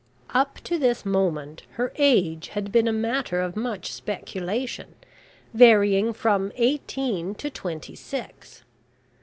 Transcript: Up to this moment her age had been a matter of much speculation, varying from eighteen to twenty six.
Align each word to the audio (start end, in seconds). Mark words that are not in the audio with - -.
Up 0.33 0.59
to 0.63 0.79
this 0.79 1.05
moment 1.05 1.61
her 1.73 1.93
age 1.97 2.47
had 2.47 2.71
been 2.71 2.87
a 2.87 2.91
matter 2.91 3.39
of 3.39 3.55
much 3.55 3.93
speculation, 3.93 4.95
varying 5.53 6.11
from 6.11 6.51
eighteen 6.55 7.35
to 7.35 7.51
twenty 7.51 7.93
six. 7.93 8.63